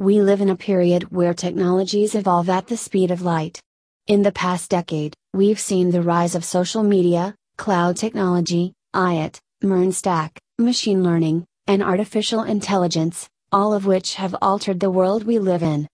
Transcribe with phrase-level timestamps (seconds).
[0.00, 3.60] We live in a period where technologies evolve at the speed of light.
[4.06, 9.92] In the past decade, we've seen the rise of social media, cloud technology, IoT, MERN
[9.92, 15.62] stack, machine learning, and artificial intelligence, all of which have altered the world we live
[15.62, 15.86] in.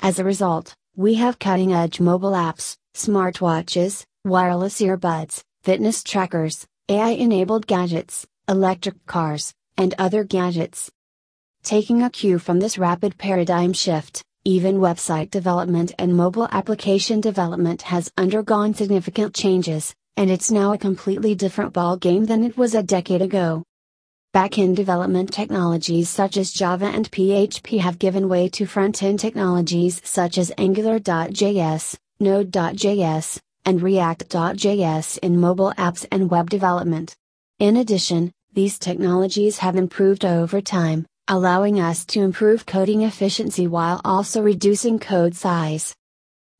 [0.00, 7.12] As a result, we have cutting edge mobile apps, smartwatches, wireless earbuds, fitness trackers, AI
[7.12, 10.90] enabled gadgets, electric cars, and other gadgets.
[11.62, 17.82] Taking a cue from this rapid paradigm shift, even website development and mobile application development
[17.82, 22.82] has undergone significant changes, and it's now a completely different ballgame than it was a
[22.82, 23.62] decade ago.
[24.32, 30.38] Back-end development technologies such as Java and PHP have given way to front-end technologies such
[30.38, 37.14] as Angular.js, Node.js, and React.js in mobile apps and web development.
[37.58, 44.00] In addition, these technologies have improved over time, allowing us to improve coding efficiency while
[44.04, 45.94] also reducing code size.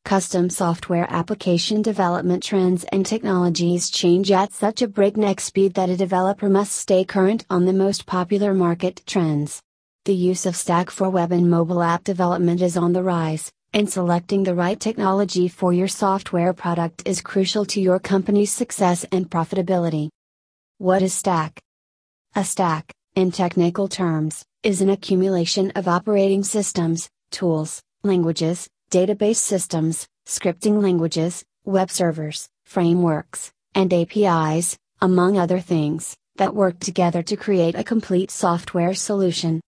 [0.04, 5.96] Custom software application development trends and technologies change at such a breakneck speed that a
[5.96, 9.60] developer must stay current on the most popular market trends.
[10.04, 13.90] The use of Stack for web and mobile app development is on the rise, and
[13.90, 19.28] selecting the right technology for your software product is crucial to your company's success and
[19.28, 20.10] profitability.
[20.78, 21.60] What is Stack?
[22.36, 30.06] A stack, in technical terms, is an accumulation of operating systems, tools, languages, database systems,
[30.26, 37.74] scripting languages, web servers, frameworks, and APIs, among other things, that work together to create
[37.74, 39.60] a complete software solution.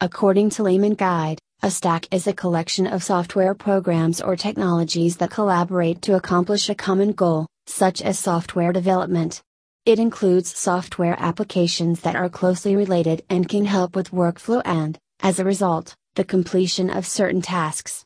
[0.00, 5.30] According to Layman Guide, a stack is a collection of software programs or technologies that
[5.30, 9.42] collaborate to accomplish a common goal, such as software development.
[9.88, 15.38] It includes software applications that are closely related and can help with workflow and, as
[15.38, 18.04] a result, the completion of certain tasks.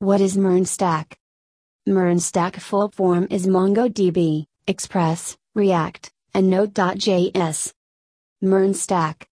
[0.00, 1.16] What is MERN Stack?
[1.86, 7.72] MERN Stack full form is MongoDB, Express, React, and Node.js.
[8.42, 9.28] MERN Stack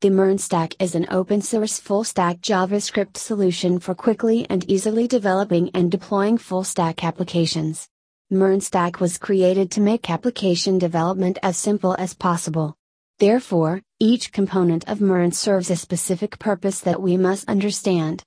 [0.00, 5.06] The MERN Stack is an open source full stack JavaScript solution for quickly and easily
[5.06, 7.90] developing and deploying full stack applications.
[8.32, 12.76] MERNstack was created to make application development as simple as possible.
[13.18, 18.22] Therefore, each component of MERN serves a specific purpose that we must understand.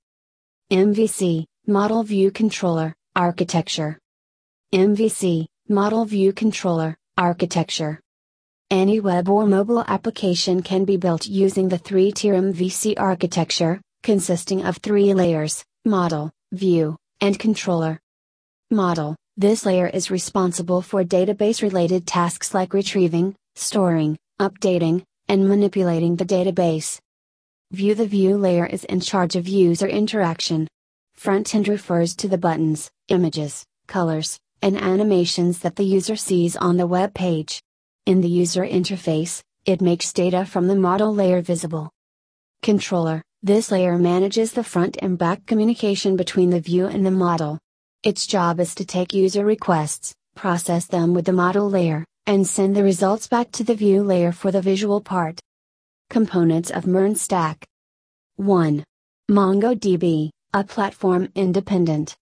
[0.69, 3.97] MVC, Model View Controller, Architecture.
[4.73, 8.01] MVC, Model View Controller, Architecture.
[8.69, 14.65] Any web or mobile application can be built using the three tier MVC architecture, consisting
[14.65, 18.01] of three layers model, view, and controller.
[18.69, 26.15] Model this layer is responsible for database related tasks like retrieving, storing, updating, and manipulating
[26.15, 26.99] the database.
[27.71, 30.67] View The view layer is in charge of user interaction.
[31.15, 36.77] Front end refers to the buttons, images, colors, and animations that the user sees on
[36.77, 37.59] the web page.
[38.05, 41.89] In the user interface, it makes data from the model layer visible.
[42.61, 47.57] Controller This layer manages the front and back communication between the view and the model.
[48.03, 52.75] Its job is to take user requests, process them with the model layer, and send
[52.75, 55.39] the results back to the view layer for the visual part.
[56.09, 57.65] Components of MERN Stack
[58.35, 58.83] 1.
[59.31, 62.17] MongoDB, a platform independent.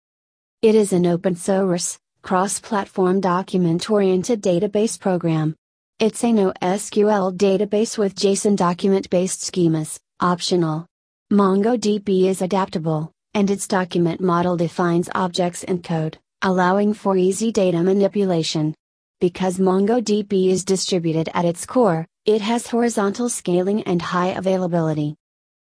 [0.62, 5.56] It is an open source, cross platform document oriented database program.
[5.98, 10.86] It's a NoSQL database with JSON document based schemas, optional.
[11.34, 17.82] MongoDB is adaptable, and its document model defines objects in code, allowing for easy data
[17.82, 18.74] manipulation.
[19.20, 25.16] Because MongoDB is distributed at its core, it has horizontal scaling and high availability.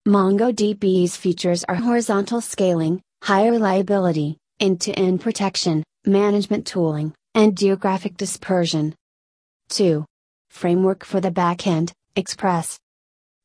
[0.07, 8.17] MongoDB's features are horizontal scaling, high reliability, end to end protection, management tooling, and geographic
[8.17, 8.95] dispersion.
[9.69, 10.05] 2.
[10.51, 12.79] Framework for the backend, Express.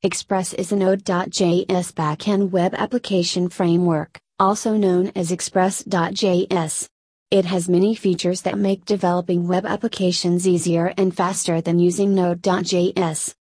[0.04, 6.88] Express is a Node.js backend web application framework, also known as Express.js.
[7.32, 13.34] It has many features that make developing web applications easier and faster than using Node.js.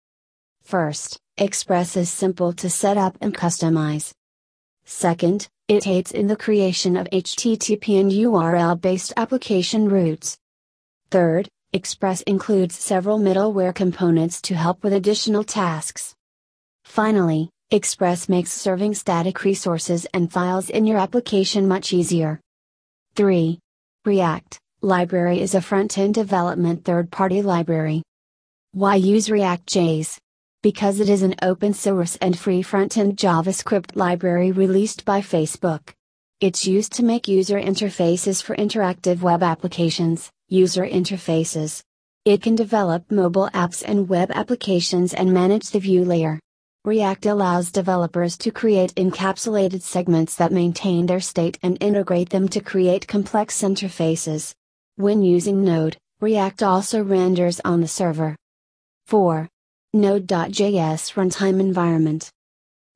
[0.64, 4.14] First, Express is simple to set up and customize.
[4.86, 10.38] Second, it aids in the creation of HTTP and URL based application routes.
[11.12, 16.15] Third, Express includes several middleware components to help with additional tasks.
[16.86, 22.40] Finally, Express makes serving static resources and files in your application much easier.
[23.16, 23.60] 3.
[24.06, 28.02] React Library is a front end development third party library.
[28.72, 30.20] Why use React.js?
[30.66, 35.94] because it is an open source and free front-end JavaScript library released by Facebook.
[36.40, 41.84] It's used to make user interfaces for interactive web applications, user interfaces.
[42.26, 46.40] It can develop mobile apps and web applications and manage the view layer.
[46.86, 52.60] React allows developers to create encapsulated segments that maintain their state and integrate them to
[52.60, 54.54] create complex interfaces.
[54.96, 58.36] When using Node, React also renders on the server.
[59.08, 59.50] 4.
[59.94, 62.30] Node.js Runtime Environment.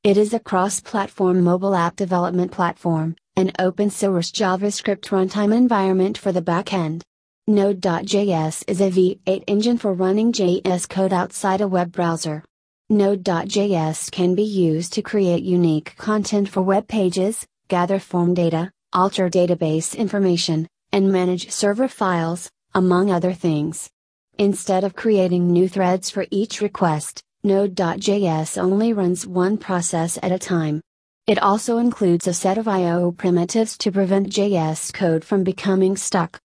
[0.03, 6.15] It is a cross platform mobile app development platform, an open source JavaScript runtime environment
[6.15, 7.01] for the backend.
[7.47, 12.44] Node.js is a V8 engine for running JS code outside a web browser.
[12.91, 19.30] Node.js can be used to create unique content for web pages, gather form data, alter
[19.30, 23.91] database information, and manage server files, among other things.
[24.39, 30.39] Instead of creating new threads for each request, Node.js only runs one process at a
[30.39, 30.81] time.
[31.27, 33.12] It also includes a set of I.O.
[33.12, 36.39] primitives to prevent JS code from becoming stuck.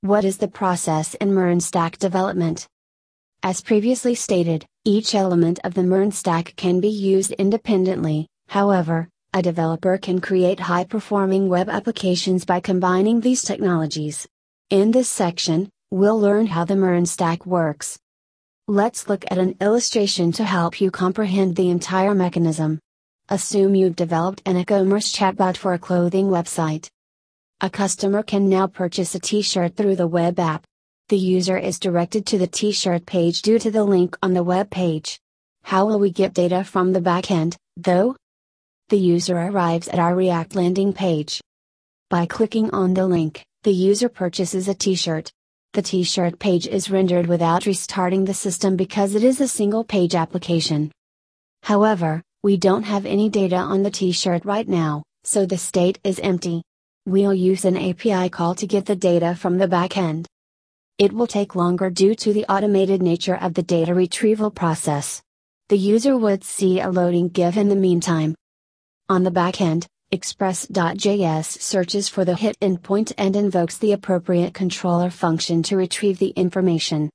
[0.00, 2.66] What is the process in MERN stack development?
[3.42, 9.40] As previously stated, each element of the MERN stack can be used independently, however, a
[9.40, 14.28] developer can create high performing web applications by combining these technologies.
[14.68, 17.98] In this section, we'll learn how the MERN stack works.
[18.68, 22.78] Let's look at an illustration to help you comprehend the entire mechanism.
[23.30, 26.90] Assume you've developed an e-commerce chatbot for a clothing website.
[27.62, 30.66] A customer can now purchase a t-shirt through the web app.
[31.10, 34.70] The user is directed to the t-shirt page due to the link on the web
[34.70, 35.20] page.
[35.62, 38.16] How will we get data from the backend, though?
[38.88, 41.42] The user arrives at our React landing page.
[42.08, 45.30] By clicking on the link, the user purchases a t-shirt.
[45.74, 50.14] The t-shirt page is rendered without restarting the system because it is a single page
[50.14, 50.90] application.
[51.64, 56.18] However, we don't have any data on the t-shirt right now, so the state is
[56.20, 56.62] empty.
[57.04, 60.24] We'll use an API call to get the data from the backend.
[60.96, 65.20] It will take longer due to the automated nature of the data retrieval process.
[65.68, 68.36] The user would see a loading GIF in the meantime.
[69.08, 75.64] On the backend, Express.js searches for the hit endpoint and invokes the appropriate controller function
[75.64, 77.10] to retrieve the information.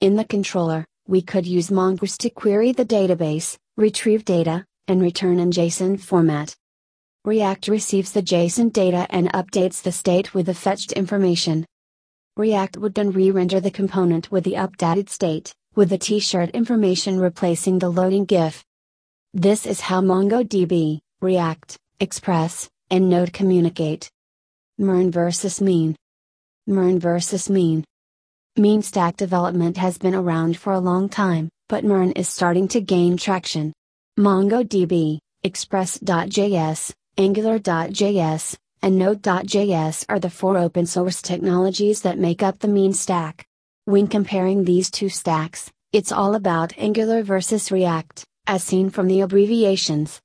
[0.00, 5.38] In the controller, we could use Mongoose to query the database, retrieve data, and return
[5.38, 6.56] in JSON format.
[7.24, 11.64] React receives the JSON data and updates the state with the fetched information.
[12.36, 17.78] React would then re-render the component with the updated state, with the t-shirt information replacing
[17.78, 18.64] the loading GIF.
[19.32, 24.10] This is how MongoDB, React, Express, and Node communicate.
[24.78, 25.94] MERN versus Mean.
[26.66, 27.84] MERN versus Mean.
[28.56, 32.80] Mean stack development has been around for a long time, but MERN is starting to
[32.80, 33.72] gain traction.
[34.18, 42.68] MongoDB, Express.js, Angular.js, and Node.js are the four open source technologies that make up the
[42.68, 43.46] mean stack.
[43.86, 49.22] When comparing these two stacks, it's all about Angular versus React, as seen from the
[49.22, 50.20] abbreviations.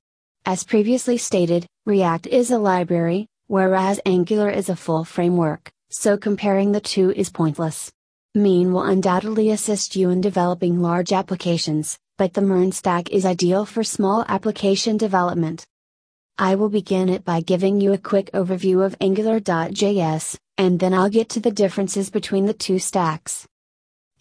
[0.46, 6.74] As previously stated, React is a library, whereas Angular is a full framework, so comparing
[6.74, 7.90] the two is pointless.
[8.36, 13.66] Mean will undoubtedly assist you in developing large applications, but the MERN stack is ideal
[13.66, 15.66] for small application development.
[16.40, 21.10] I will begin it by giving you a quick overview of Angular.js, and then I'll
[21.10, 23.46] get to the differences between the two stacks.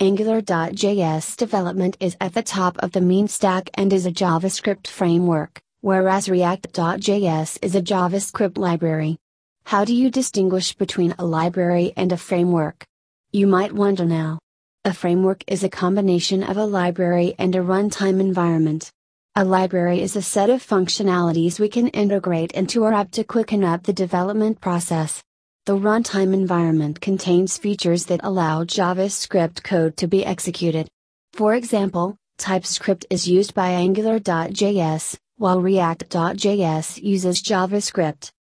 [0.01, 5.63] Angular.js development is at the top of the mean stack and is a JavaScript framework
[5.81, 9.17] whereas React.js is a JavaScript library.
[9.65, 12.85] How do you distinguish between a library and a framework?
[13.33, 14.39] You might wonder now.
[14.85, 18.91] A framework is a combination of a library and a runtime environment.
[19.39, 23.63] A library is a set of functionalities we can integrate into our app to quicken
[23.63, 25.23] up the development process.
[25.65, 30.89] The runtime environment contains features that allow JavaScript code to be executed.
[31.35, 38.33] For example, TypeScript is used by Angular.js, while React.js uses JavaScript.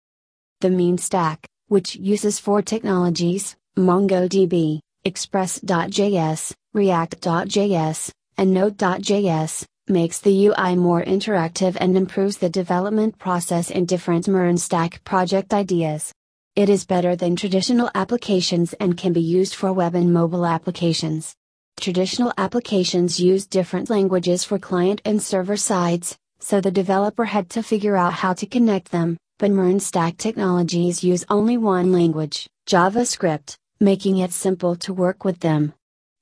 [0.63, 10.77] The mean stack, which uses four technologies MongoDB, Express.js, React.js, and Node.js, makes the UI
[10.77, 16.13] more interactive and improves the development process in different MERN stack project ideas.
[16.57, 21.35] It is better than traditional applications and can be used for web and mobile applications.
[21.81, 27.63] Traditional applications use different languages for client and server sides, so the developer had to
[27.63, 33.57] figure out how to connect them, but MERN Stack Technologies use only one language, JavaScript,
[33.79, 35.73] making it simple to work with them.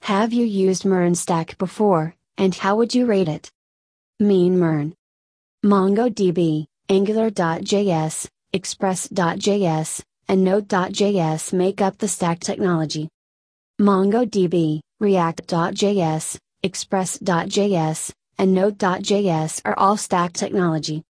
[0.02, 3.50] Have you used MERN Stack before, and how would you rate it?
[4.18, 4.94] Mean MERN.
[5.62, 13.08] MongoDB, Angular.js, Express.js, and Node.js make up the stack technology.
[13.78, 21.02] MongoDB, React.js, Express.js, and Node.js are all stack technology.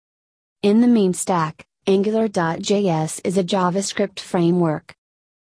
[0.63, 4.95] In the mean stack, Angular.js is a JavaScript framework.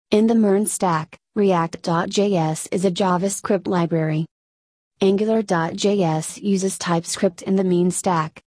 [0.09, 4.25] In the MERN stack, React.js is a JavaScript library.
[5.03, 8.41] Angular.js uses TypeScript in the mean stack.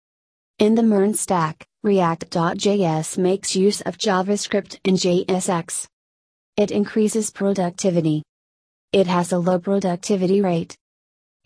[0.59, 5.87] In the MERN stack, React.js makes use of JavaScript and JSX.
[6.59, 8.23] It increases productivity.
[8.93, 10.77] It has a low productivity rate.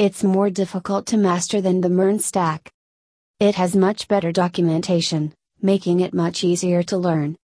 [0.01, 2.69] It's more difficult to master than the MERN stack.
[3.39, 5.33] It has much better documentation,
[5.63, 7.37] making it much easier to learn.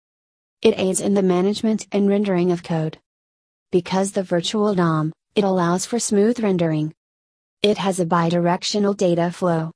[0.63, 2.99] It aids in the management and rendering of code.
[3.71, 6.93] Because the virtual DOM, it allows for smooth rendering.
[7.63, 9.71] It has a bidirectional data flow.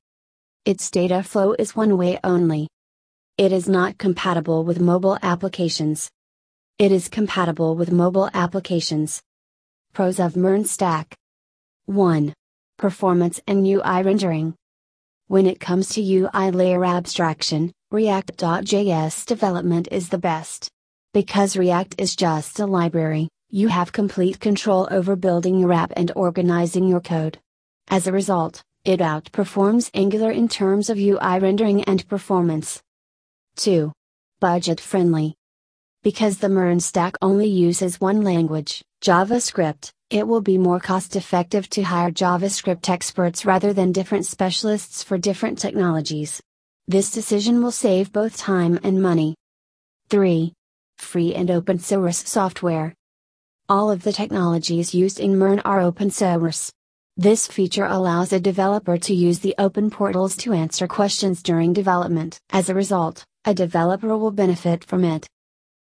[0.65, 2.67] Its data flow is one way only.
[3.39, 6.11] It is not compatible with mobile applications.
[6.81, 9.23] It is compatible with mobile applications.
[9.93, 11.15] Pros of MERN Stack
[11.85, 12.35] 1.
[12.77, 14.57] Performance and UI rendering.
[15.29, 20.69] When it comes to UI layer abstraction, React.js development is the best.
[21.15, 26.11] Because React is just a library, you have complete control over building your app and
[26.17, 27.39] organizing your code.
[27.89, 32.83] As a result, it outperforms Angular in terms of UI rendering and performance.
[33.57, 33.93] 2.
[34.41, 35.35] Budget friendly.
[36.03, 41.69] Because the MERN stack only uses one language, JavaScript, it will be more cost effective
[41.71, 46.41] to hire JavaScript experts rather than different specialists for different technologies.
[46.89, 49.35] This decision will save both time and money.
[50.11, 50.53] 3.
[50.99, 52.95] Free and open source software.
[53.69, 56.71] All of the technologies used in MERN are open source.
[57.19, 62.39] This feature allows a developer to use the open portals to answer questions during development.
[62.51, 65.27] As a result, a developer will benefit from it.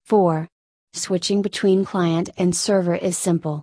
[0.04, 0.46] 4.
[0.92, 3.62] Switching between client and server is simple.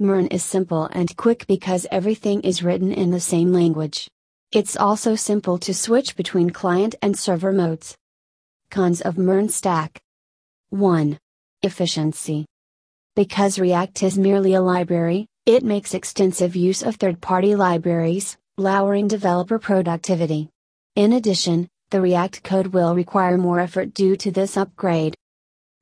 [0.00, 4.08] MERN is simple and quick because everything is written in the same language.
[4.50, 7.94] It's also simple to switch between client and server modes.
[8.72, 10.00] Cons of MERN Stack
[10.70, 11.16] 1.
[11.62, 12.46] Efficiency.
[13.14, 19.08] Because React is merely a library, it makes extensive use of third party libraries, lowering
[19.08, 20.48] developer productivity.
[20.94, 25.16] In addition, the React code will require more effort due to this upgrade.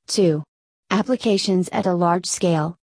[0.07, 0.43] 2.
[0.91, 2.79] Applications at a large scale.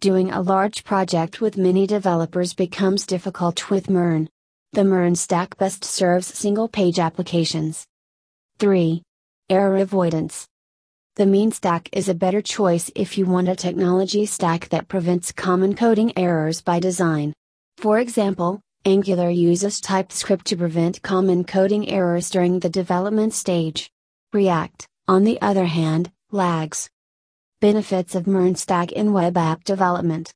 [0.00, 4.28] Doing a large project with many developers becomes difficult with MERN.
[4.74, 7.84] The MERN stack best serves single page applications.
[8.60, 9.02] 3.
[9.50, 10.46] Error avoidance.
[11.16, 15.30] The mean stack is a better choice if you want a technology stack that prevents
[15.30, 17.34] common coding errors by design.
[17.76, 23.90] For example, Angular uses TypeScript to prevent common coding errors during the development stage.
[24.32, 26.88] React, on the other hand, lags.
[27.60, 30.32] Benefits of MERN Stack in web app development.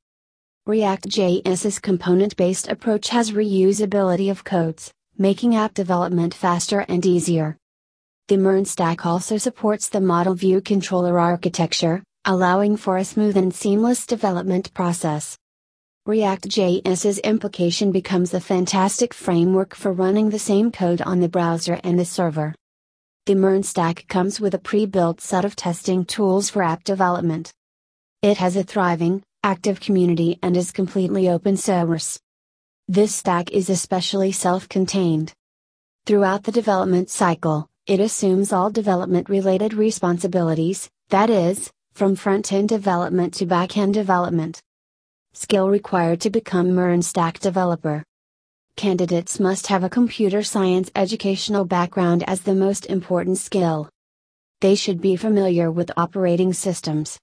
[0.67, 7.57] React.js's component based approach has reusability of codes, making app development faster and easier.
[8.29, 13.55] The MERN stack also supports the model view controller architecture, allowing for a smooth and
[13.55, 15.39] seamless development process.
[16.07, 21.97] React.js's implication becomes a fantastic framework for running the same code on the browser and
[21.97, 22.53] the server.
[23.27, 27.53] The MERN stack comes with a pre-built set of testing tools for app development.
[28.23, 32.19] It has a thriving, active community and is completely open source.
[32.89, 35.33] This stack is especially self-contained.
[36.07, 43.33] Throughout the development cycle, it assumes all development related responsibilities, that is, from front-end development
[43.35, 44.61] to back-end development.
[45.33, 48.03] Skill required to become MERN stack developer.
[48.75, 53.89] Candidates must have a computer science educational background as the most important skill.
[54.61, 57.19] They should be familiar with operating systems.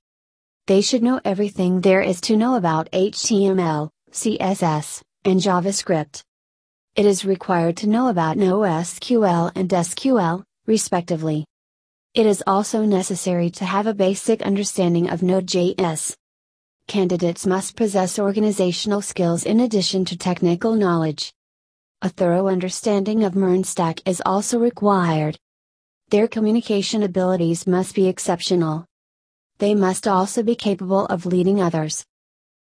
[0.67, 6.22] They should know everything there is to know about HTML, CSS, and JavaScript.
[6.96, 11.46] It is required to know about NoSQL and SQL, respectively.
[12.13, 16.15] It is also necessary to have a basic understanding of Node.js.
[16.88, 21.34] Candidates must possess organizational skills in addition to technical knowledge.
[22.01, 25.38] A thorough understanding of MERN stack is also required.
[26.10, 28.86] Their communication abilities must be exceptional.
[29.58, 32.05] They must also be capable of leading others.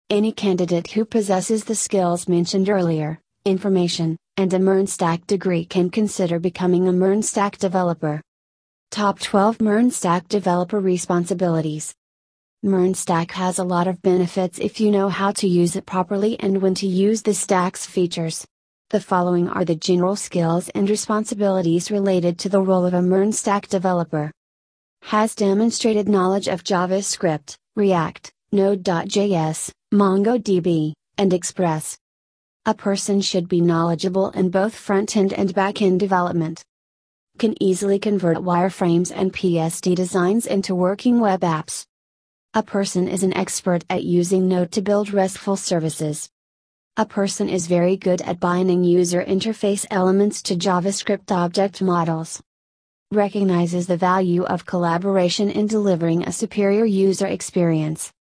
[0.09, 5.89] Any candidate who possesses the skills mentioned earlier, information, and a MERN stack degree can
[5.89, 8.21] consider becoming a MERN stack developer.
[8.89, 11.93] Top 12 MERN stack developer responsibilities.
[12.63, 16.39] MERN stack has a lot of benefits if you know how to use it properly
[16.39, 18.47] and when to use the stack's features.
[18.91, 23.33] The following are the general skills and responsibilities related to the role of a MERN
[23.33, 24.31] stack developer.
[25.01, 31.97] Has demonstrated knowledge of JavaScript, React, Node.js, MongoDB, and Express.
[32.65, 36.61] A person should be knowledgeable in both front end and back end development.
[37.37, 41.85] Can easily convert wireframes and PSD designs into working web apps.
[42.53, 46.29] A person is an expert at using Node to build RESTful services.
[46.97, 52.41] A person is very good at binding user interface elements to JavaScript object models.
[53.09, 58.11] Recognizes the value of collaboration in delivering a superior user experience.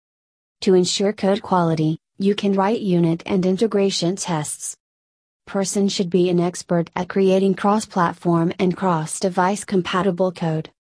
[0.61, 4.77] To ensure code quality, you can write unit and integration tests.
[5.47, 10.71] Person should be an expert at creating cross platform and cross device compatible code.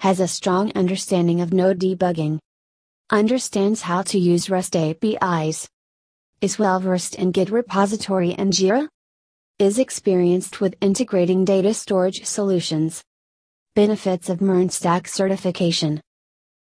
[0.00, 2.38] Has a strong understanding of node debugging.
[3.10, 5.68] Understands how to use REST APIs
[6.44, 8.86] is well versed in Git repository and Jira?
[9.58, 13.02] Is experienced with integrating data storage solutions.
[13.74, 16.02] Benefits of MERN-Stack certification.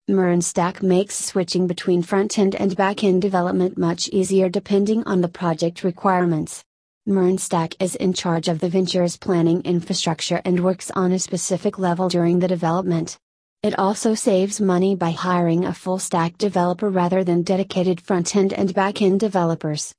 [0.09, 6.65] MERN-Stack makes switching between front-end and back-end development much easier depending on the project requirements.
[7.05, 12.09] MERN-Stack is in charge of the venture's planning infrastructure and works on a specific level
[12.09, 13.19] during the development.
[13.61, 18.51] It also saves money by hiring a full stack developer rather than dedicated front end
[18.51, 19.93] and back end developers.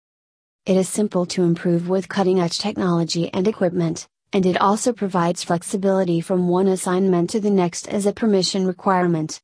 [0.67, 5.45] It is simple to improve with cutting edge technology and equipment, and it also provides
[5.45, 9.41] flexibility from one assignment to the next as a permission requirement.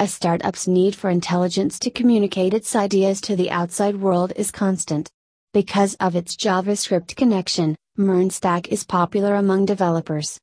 [0.00, 5.10] A startup's need for intelligence to communicate its ideas to the outside world is constant.
[5.52, 10.38] Because of its JavaScript connection, MERN-Stack is popular among developers.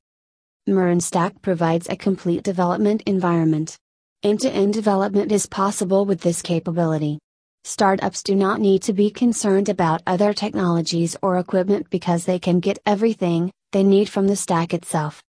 [0.68, 3.78] MERN-Stack provides a complete development environment.
[4.24, 7.18] End-to-end development is possible with this capability.
[7.64, 12.60] Startups do not need to be concerned about other technologies or equipment because they can
[12.60, 15.24] get everything they need from the stack itself.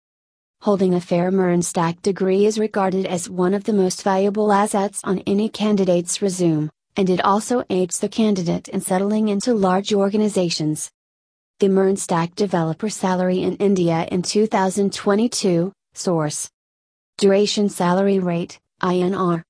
[0.64, 5.18] Holding a fair MERN-Stack degree is regarded as one of the most valuable assets on
[5.26, 10.90] any candidate's resume, and it also aids the candidate in settling into large organizations.
[11.58, 16.48] The MERN-Stack developer salary in India in 2022, source.
[17.18, 19.42] Duration salary rate, INR.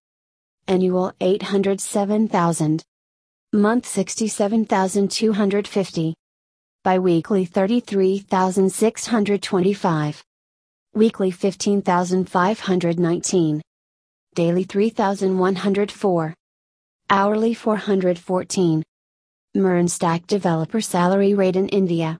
[0.66, 2.82] Annual 807,000.
[3.52, 6.14] Month 67,250.
[6.82, 10.24] Biweekly 33,625.
[10.96, 13.60] Weekly 15,519.
[14.36, 16.34] Daily 3,104.
[17.10, 18.84] Hourly 414.
[19.56, 22.16] MERN-Stack developer salary rate in India.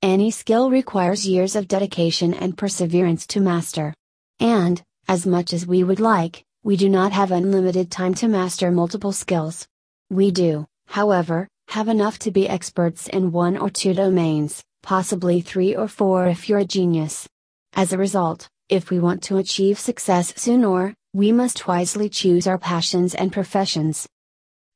[0.00, 3.92] Any skill requires years of dedication and perseverance to master.
[4.40, 8.70] And, as much as we would like, we do not have unlimited time to master
[8.70, 9.68] multiple skills.
[10.08, 15.76] We do, however, have enough to be experts in one or two domains, possibly three
[15.76, 17.28] or four if you're a genius.
[17.74, 22.58] As a result, if we want to achieve success sooner, we must wisely choose our
[22.58, 24.06] passions and professions.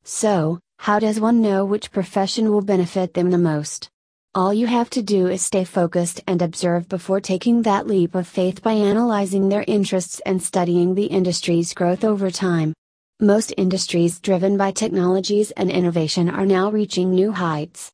[0.05, 3.89] So, how does one know which profession will benefit them the most?
[4.35, 8.27] All you have to do is stay focused and observe before taking that leap of
[8.27, 12.73] faith by analyzing their interests and studying the industry's growth over time.
[13.21, 17.93] Most industries driven by technologies and innovation are now reaching new heights.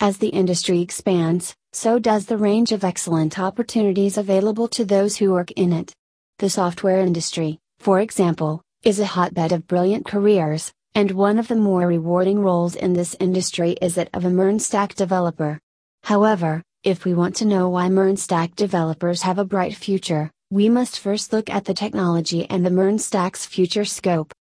[0.00, 5.32] As the industry expands, so does the range of excellent opportunities available to those who
[5.32, 5.92] work in it.
[6.38, 11.56] The software industry, for example, is a hotbed of brilliant careers, and one of the
[11.56, 15.60] more rewarding roles in this industry is that of a MERN-Stack developer.
[16.02, 20.98] However, if we want to know why MERN-Stack developers have a bright future, we must
[20.98, 24.32] first look at the technology and the MERN-Stack's future scope.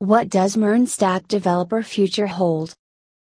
[0.00, 2.74] What does MERN-Stack developer future hold?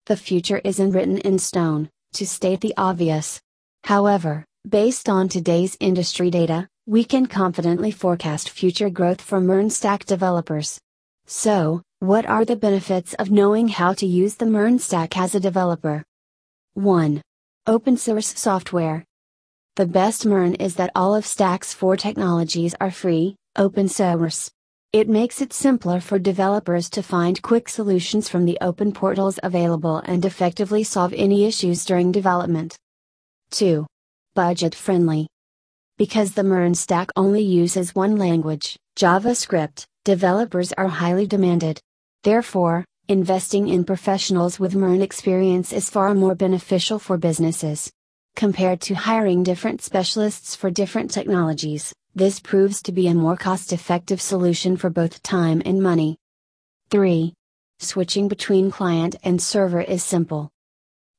[0.07, 3.41] The future isn't written in stone, to state the obvious.
[3.83, 10.79] However, based on today's industry data, we can confidently forecast future growth for MERN-Stack developers.
[11.25, 15.39] So, what are the benefits of knowing how to use the MERN stack as a
[15.39, 16.03] developer?
[16.73, 17.21] 1.
[17.67, 19.05] Open source software.
[19.75, 24.49] The best MERN is that all of Stack's four technologies are free, open source.
[24.93, 29.99] It makes it simpler for developers to find quick solutions from the open portals available
[29.99, 32.75] and effectively solve any issues during development.
[33.51, 33.87] 2.
[34.35, 35.27] Budget friendly.
[35.97, 41.79] Because the MERN stack only uses one language, JavaScript, developers are highly demanded.
[42.23, 47.89] Therefore, investing in professionals with MERN experience is far more beneficial for businesses.
[48.35, 53.71] Compared to hiring different specialists for different technologies, this proves to be a more cost
[53.71, 56.17] effective solution for both time and money.
[56.89, 57.33] 3.
[57.79, 60.51] Switching between client and server is simple.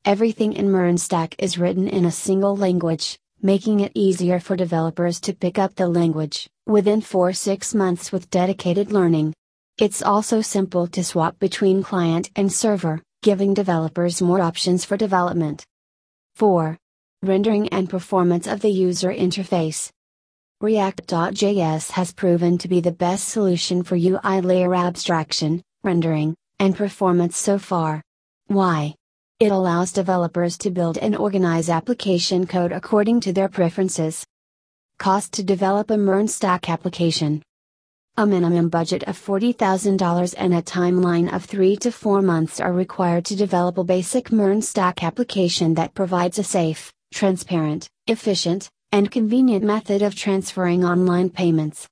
[0.05, 5.33] everything in MERNstack is written in a single language, making it easier for developers to
[5.33, 9.33] pick up the language within 4 6 months with dedicated learning.
[9.79, 15.65] It's also simple to swap between client and server, giving developers more options for development.
[16.35, 16.77] 4.
[17.23, 19.91] Rendering and performance of the user interface.
[20.63, 27.37] React.js has proven to be the best solution for UI layer abstraction, rendering, and performance
[27.37, 28.01] so far.
[28.47, 28.95] Why?
[29.41, 34.25] It allows developers to build and organize application code according to their preferences.
[34.99, 37.43] Cost to develop a MERN stack application.
[38.17, 43.25] A minimum budget of $40,000 and a timeline of 3 to 4 months are required
[43.25, 49.65] to develop a basic MERN stack application that provides a safe, transparent, efficient, and convenient
[49.65, 51.89] method of transferring online payments.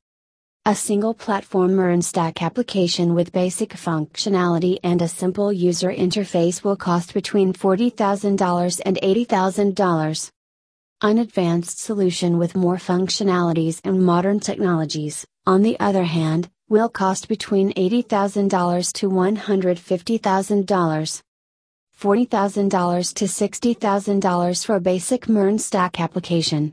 [0.66, 7.14] A single platform MERNstack application with basic functionality and a simple user interface will cost
[7.14, 10.30] between $40,000 and $80,000.
[11.00, 17.26] An advanced solution with more functionalities and modern technologies, on the other hand, will cost
[17.26, 21.22] between $80,000 to $150,000.
[22.00, 26.72] $40,000 to $60,000 for a basic MERN stack application.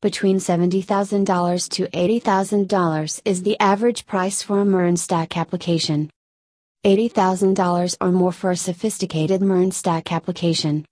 [0.00, 6.08] Between $70,000 to $80,000 is the average price for a MERNstack application.
[6.84, 10.84] $80,000 or more for a sophisticated MERNstack application.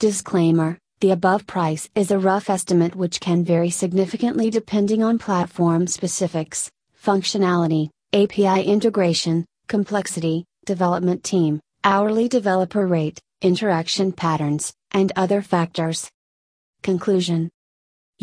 [0.00, 5.86] Disclaimer The above price is a rough estimate which can vary significantly depending on platform
[5.86, 6.68] specifics,
[7.00, 16.10] functionality, API integration, complexity, development team, hourly developer rate, interaction patterns, and other factors.
[16.82, 17.48] Conclusion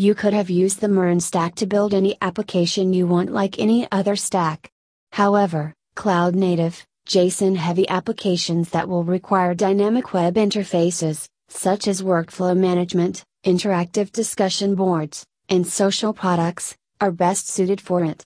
[0.00, 3.86] you could have used the MERN stack to build any application you want like any
[3.92, 4.70] other stack.
[5.12, 12.56] However, cloud native, JSON heavy applications that will require dynamic web interfaces, such as workflow
[12.56, 18.24] management, interactive discussion boards, and social products, are best suited for it.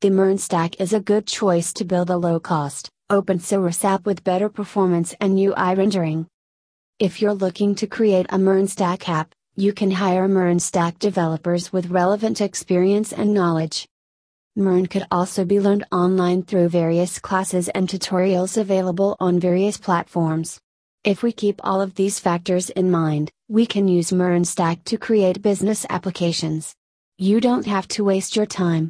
[0.00, 4.06] The MERN stack is a good choice to build a low cost, open source app
[4.06, 6.26] with better performance and UI rendering.
[6.98, 11.72] If you're looking to create a MERN stack app, you can hire MERN stack developers
[11.72, 13.88] with relevant experience and knowledge.
[14.54, 20.60] MERN could also be learned online through various classes and tutorials available on various platforms.
[21.04, 24.98] If we keep all of these factors in mind, we can use MERN stack to
[24.98, 26.74] create business applications.
[27.16, 28.84] You don't have to waste your time.